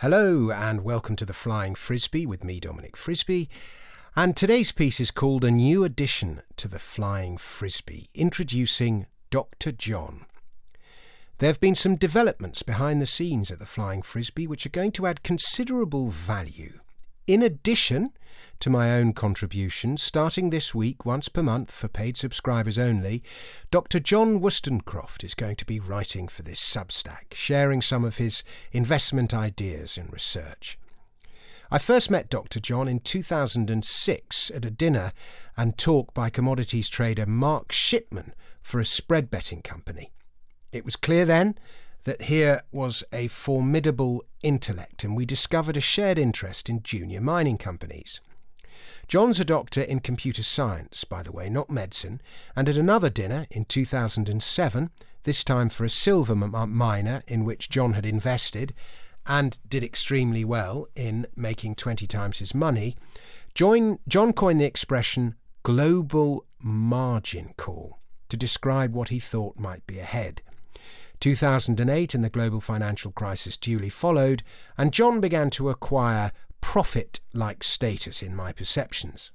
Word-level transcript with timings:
Hello, 0.00 0.50
and 0.50 0.80
welcome 0.80 1.14
to 1.16 1.26
the 1.26 1.34
Flying 1.34 1.74
Frisby 1.74 2.24
with 2.24 2.42
me, 2.42 2.58
Dominic 2.58 2.96
Frisby. 2.96 3.50
And 4.16 4.34
today's 4.34 4.72
piece 4.72 4.98
is 4.98 5.10
called 5.10 5.44
A 5.44 5.50
New 5.50 5.84
Addition 5.84 6.40
to 6.56 6.68
the 6.68 6.78
Flying 6.78 7.36
Frisby, 7.36 8.08
introducing 8.14 9.04
Dr. 9.28 9.72
John. 9.72 10.24
There 11.36 11.50
have 11.50 11.60
been 11.60 11.74
some 11.74 11.96
developments 11.96 12.62
behind 12.62 13.02
the 13.02 13.06
scenes 13.06 13.50
at 13.50 13.58
the 13.58 13.66
Flying 13.66 14.00
Frisby 14.00 14.46
which 14.46 14.64
are 14.64 14.70
going 14.70 14.92
to 14.92 15.06
add 15.06 15.22
considerable 15.22 16.08
value 16.08 16.79
in 17.32 17.42
addition 17.42 18.10
to 18.58 18.68
my 18.68 18.90
own 18.90 19.12
contributions, 19.12 20.02
starting 20.02 20.50
this 20.50 20.74
week, 20.74 21.06
once 21.06 21.28
per 21.28 21.44
month 21.44 21.70
for 21.70 21.86
paid 21.86 22.16
subscribers 22.16 22.76
only, 22.76 23.22
Dr. 23.70 24.00
John 24.00 24.40
Wolstencroft 24.40 25.22
is 25.22 25.36
going 25.36 25.54
to 25.56 25.64
be 25.64 25.78
writing 25.78 26.26
for 26.26 26.42
this 26.42 26.60
Substack, 26.60 27.32
sharing 27.32 27.82
some 27.82 28.04
of 28.04 28.16
his 28.16 28.42
investment 28.72 29.32
ideas 29.32 29.96
and 29.96 30.12
research. 30.12 30.76
I 31.70 31.78
first 31.78 32.10
met 32.10 32.30
Dr. 32.30 32.58
John 32.58 32.88
in 32.88 32.98
2006 32.98 34.50
at 34.50 34.64
a 34.64 34.70
dinner 34.72 35.12
and 35.56 35.78
talk 35.78 36.12
by 36.12 36.30
commodities 36.30 36.88
trader 36.88 37.26
Mark 37.26 37.70
Shipman 37.70 38.34
for 38.60 38.80
a 38.80 38.84
spread 38.84 39.30
betting 39.30 39.62
company. 39.62 40.10
It 40.72 40.84
was 40.84 40.96
clear 40.96 41.24
then 41.24 41.54
that 42.04 42.22
here 42.22 42.62
was 42.72 43.04
a 43.12 43.28
formidable 43.28 44.24
intellect, 44.42 45.04
and 45.04 45.16
we 45.16 45.26
discovered 45.26 45.76
a 45.76 45.80
shared 45.80 46.18
interest 46.18 46.68
in 46.68 46.82
junior 46.82 47.20
mining 47.20 47.58
companies. 47.58 48.20
John's 49.08 49.40
a 49.40 49.44
doctor 49.44 49.82
in 49.82 50.00
computer 50.00 50.42
science, 50.42 51.04
by 51.04 51.22
the 51.22 51.32
way, 51.32 51.50
not 51.50 51.68
medicine, 51.68 52.20
and 52.54 52.68
at 52.68 52.78
another 52.78 53.10
dinner 53.10 53.46
in 53.50 53.64
2007, 53.64 54.90
this 55.24 55.44
time 55.44 55.68
for 55.68 55.84
a 55.84 55.90
silver 55.90 56.34
miner 56.34 57.22
in 57.26 57.44
which 57.44 57.68
John 57.68 57.94
had 57.94 58.06
invested 58.06 58.72
and 59.26 59.58
did 59.68 59.84
extremely 59.84 60.44
well 60.44 60.86
in 60.94 61.26
making 61.36 61.74
20 61.74 62.06
times 62.06 62.38
his 62.38 62.54
money, 62.54 62.96
John, 63.54 63.98
John 64.08 64.32
coined 64.32 64.60
the 64.60 64.64
expression 64.64 65.34
global 65.62 66.46
margin 66.60 67.52
call 67.56 67.98
to 68.28 68.36
describe 68.36 68.94
what 68.94 69.08
he 69.08 69.18
thought 69.18 69.58
might 69.58 69.86
be 69.86 69.98
ahead. 69.98 70.42
2008 71.20 72.14
and 72.14 72.24
the 72.24 72.30
global 72.30 72.60
financial 72.60 73.12
crisis 73.12 73.56
duly 73.56 73.90
followed, 73.90 74.42
and 74.76 74.92
John 74.92 75.20
began 75.20 75.50
to 75.50 75.68
acquire 75.68 76.32
prophet 76.60 77.20
like 77.32 77.62
status 77.62 78.22
in 78.22 78.34
my 78.34 78.52
perceptions. 78.52 79.30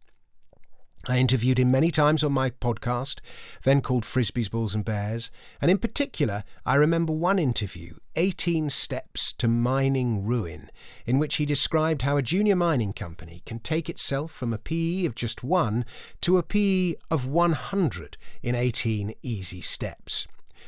I 1.07 1.19
interviewed 1.19 1.59
him 1.59 1.69
many 1.69 1.91
times 1.91 2.23
on 2.23 2.31
my 2.31 2.49
podcast, 2.49 3.19
then 3.61 3.81
called 3.81 4.05
Frisby's, 4.05 4.49
Bulls 4.49 4.73
and 4.73 4.83
Bears, 4.83 5.29
and 5.61 5.69
in 5.69 5.77
particular, 5.77 6.43
I 6.65 6.75
remember 6.75 7.13
one 7.13 7.37
interview, 7.37 7.97
18 8.15 8.71
Steps 8.71 9.31
to 9.33 9.47
Mining 9.47 10.25
Ruin, 10.25 10.71
in 11.05 11.19
which 11.19 11.35
he 11.35 11.45
described 11.45 12.01
how 12.01 12.17
a 12.17 12.23
junior 12.23 12.55
mining 12.55 12.91
company 12.91 13.43
can 13.45 13.59
take 13.59 13.87
itself 13.87 14.31
from 14.31 14.51
a 14.51 14.57
PE 14.57 15.05
of 15.05 15.13
just 15.13 15.43
one 15.43 15.85
to 16.21 16.39
a 16.39 16.43
PE 16.43 16.95
of 17.11 17.27
100 17.27 18.17
in 18.41 18.55
18 18.55 19.13
easy 19.21 19.61
steps. 19.61 20.25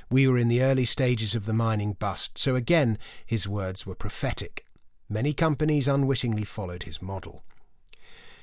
We 0.10 0.28
were 0.28 0.38
in 0.38 0.48
the 0.48 0.62
early 0.62 0.86
stages 0.86 1.36
of 1.36 1.46
the 1.46 1.54
mining 1.54 1.94
bust, 1.94 2.38
so 2.38 2.56
again 2.56 2.98
his 3.26 3.48
words 3.48 3.86
were 3.86 3.96
prophetic. 3.96 4.66
Many 5.10 5.34
companies 5.34 5.88
unwittingly 5.88 6.44
followed 6.44 6.84
his 6.84 7.02
model. 7.02 7.44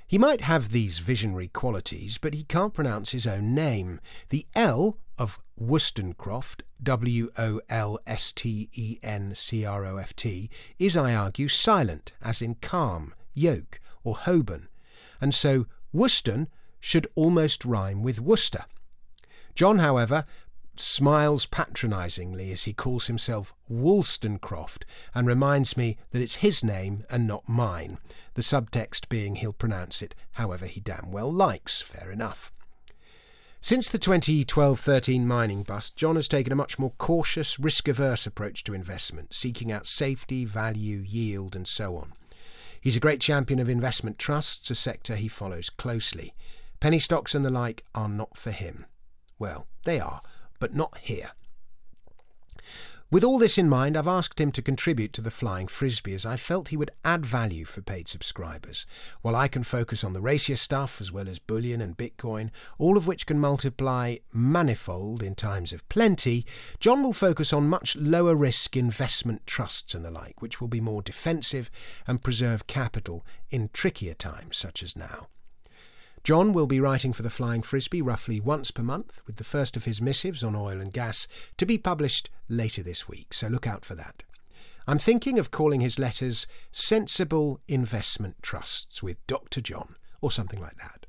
He 0.07 0.19
might 0.19 0.43
have 0.43 0.69
these 0.69 0.99
visionary 0.99 1.49
qualities, 1.49 2.19
but 2.19 2.35
he 2.35 2.45
can't 2.45 2.75
pronounce 2.75 3.13
his 3.13 3.27
own 3.27 3.55
name. 3.55 4.01
The 4.29 4.47
L 4.55 4.99
of 5.17 5.39
Wolstencroft, 5.61 6.63
W 6.83 7.31
O 7.39 7.61
L 7.71 7.99
S 8.07 8.33
T 8.33 8.69
E 8.73 8.99
N 9.03 9.35
C 9.35 9.65
R 9.65 9.87
O 9.87 9.97
F 9.97 10.15
T, 10.15 10.51
is, 10.79 10.97
I 10.97 11.15
argue, 11.15 11.49
silent, 11.49 12.13
as 12.23 12.43
in 12.43 12.57
calm, 12.57 13.15
yoke, 13.33 13.81
or 14.03 14.17
Holborn, 14.17 14.69
and 15.21 15.35
so 15.35 15.67
Wooston 15.95 16.49
should 16.81 17.07
almost 17.15 17.65
rhyme 17.65 18.03
with 18.03 18.21
Worcester. 18.21 18.67
John, 19.55 19.79
however, 19.79 20.27
smiles 20.81 21.47
patronisingly 21.47 22.51
as 22.53 22.65
he 22.65 22.73
calls 22.73 23.07
himself 23.07 23.55
Wolstencroft 23.71 24.85
and 25.15 25.27
reminds 25.27 25.77
me 25.77 25.97
that 26.11 26.23
it's 26.23 26.37
his 26.37 26.65
name 26.65 27.05
and 27.11 27.27
not 27.27 27.49
mine, 27.49 27.99
the 28.35 28.43
subtext 28.43 29.09
being 29.09 29.37
he'll 29.37 29.53
pronounce 29.53 30.03
it 30.03 30.15
however 30.33 30.67
he 30.67 30.81
damn 30.81 31.11
well 31.11 31.31
likes. 31.31 31.81
Fair 31.81 32.11
enough. 32.11 32.53
Since 33.61 33.89
the 33.89 33.99
2012 33.99 34.79
13 34.79 35.27
mining 35.27 35.63
bust, 35.63 35.97
John 35.97 36.17
has 36.17 36.29
taken 36.29 36.53
a 36.53 36.57
much 36.57 36.79
more 36.79 36.93
cautious, 36.99 37.59
risk 37.59 37.89
averse 37.89 38.27
approach 38.27 38.63
to 38.65 38.75
investment, 38.75 39.33
seeking 39.33 39.73
out 39.73 39.87
safety, 39.87 40.45
value, 40.45 40.99
yield, 40.99 41.57
and 41.57 41.67
so 41.67 41.97
on. 41.97 42.13
He's 42.79 42.97
a 42.97 43.01
great 43.01 43.23
champion 43.23 43.59
of 43.61 43.71
investment 43.71 44.19
trusts, 44.19 44.71
a 44.71 44.75
sector 44.75 45.17
he 45.17 45.29
follows 45.29 45.71
closely. 45.71 46.35
Penny 46.79 46.99
stocks 46.99 47.35
and 47.35 47.43
the 47.43 47.51
like 47.51 47.85
are 47.95 48.11
not 48.11 48.37
for 48.37 48.51
him. 48.51 48.85
Well, 49.39 49.67
they 49.85 49.99
are 49.99 50.21
but 50.65 50.75
not 50.75 50.97
here. 50.97 51.33
With 53.11 53.23
all 53.23 53.39
this 53.39 53.59
in 53.59 53.69
mind, 53.69 53.99
I've 53.99 54.09
asked 54.09 54.41
him 54.41 54.51
to 54.53 54.63
contribute 54.63 55.13
to 55.13 55.21
the 55.21 55.31
Flying 55.31 55.67
Frisby 55.67 56.15
as 56.15 56.25
I 56.25 56.37
felt 56.37 56.69
he 56.69 56.77
would 56.79 56.91
add 57.05 57.27
value 57.27 57.67
for 57.67 57.83
paid 57.83 58.09
subscribers, 58.09 58.87
while 59.21 59.37
I 59.37 59.47
can 59.47 59.63
focus 59.63 60.03
on 60.03 60.15
the 60.15 60.23
racier 60.23 60.57
stuff 60.57 61.03
as 61.03 61.13
well 61.13 61.29
as 61.29 61.39
bullion 61.39 61.83
and 61.83 61.99
Bitcoin, 61.99 62.49
all 62.79 62.97
of 62.97 63.07
which 63.07 63.27
can 63.27 63.39
multiply 63.39 64.17
manifold 64.33 65.23
in 65.23 65.35
times 65.35 65.75
of 65.75 65.87
plenty. 65.91 66.47
John 66.81 67.03
will 67.03 67.13
focus 67.13 67.53
on 67.53 67.69
much 67.69 67.95
lower 67.95 68.35
risk 68.35 68.75
investment 68.75 69.47
trusts 69.47 69.93
and 69.93 70.03
the 70.03 70.11
like, 70.11 70.41
which 70.41 70.63
will 70.63 70.69
be 70.69 70.81
more 70.81 71.03
defensive 71.03 71.71
and 72.07 72.23
preserve 72.23 72.67
capital 72.67 73.23
in 73.51 73.69
trickier 73.75 74.15
times 74.15 74.57
such 74.57 74.83
as 74.83 74.97
now. 74.97 75.29
John 76.25 76.55
will 76.55 76.67
be 76.67 76.81
writing 76.81 77.13
for 77.13 77.21
the 77.21 77.29
Flying 77.29 77.61
Frisby 77.61 78.01
roughly 78.01 78.41
once 78.41 78.71
per 78.71 78.83
month, 78.83 79.21
with 79.27 79.37
the 79.37 79.45
first 79.45 79.77
of 79.77 79.85
his 79.85 80.01
missives 80.01 80.43
on 80.43 80.57
oil 80.57 80.81
and 80.81 80.91
gas 80.91 81.29
to 81.59 81.67
be 81.67 81.77
published 81.77 82.31
later 82.49 82.83
this 82.83 83.07
week, 83.07 83.35
so 83.35 83.47
look 83.47 83.67
out 83.67 83.85
for 83.85 83.95
that. 83.95 84.23
I'm 84.87 84.97
thinking 84.97 85.39
of 85.39 85.51
calling 85.51 85.83
his 85.83 85.99
letters 85.99 86.47
Sensible 86.73 87.61
Investment 87.69 88.37
Trusts 88.41 89.03
with 89.03 89.19
Dr. 89.27 89.61
John, 89.61 89.97
or 90.23 90.31
something 90.31 90.63
like 90.63 90.79
that. 90.79 91.05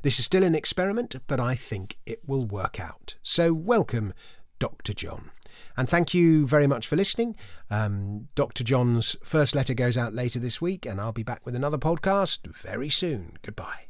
This 0.00 0.18
is 0.18 0.24
still 0.24 0.42
an 0.42 0.54
experiment, 0.54 1.14
but 1.26 1.38
I 1.38 1.56
think 1.56 1.98
it 2.06 2.20
will 2.26 2.46
work 2.46 2.80
out. 2.80 3.16
So, 3.22 3.52
welcome, 3.52 4.14
Dr. 4.58 4.94
John. 4.94 5.30
And 5.76 5.90
thank 5.90 6.14
you 6.14 6.46
very 6.46 6.66
much 6.66 6.86
for 6.86 6.96
listening. 6.96 7.36
Um, 7.68 8.28
Dr. 8.34 8.64
John's 8.64 9.14
first 9.22 9.54
letter 9.54 9.74
goes 9.74 9.98
out 9.98 10.14
later 10.14 10.38
this 10.38 10.62
week, 10.62 10.86
and 10.86 11.02
I'll 11.02 11.12
be 11.12 11.22
back 11.22 11.44
with 11.44 11.54
another 11.54 11.78
podcast 11.78 12.46
very 12.46 12.88
soon. 12.88 13.36
Goodbye. 13.42 13.88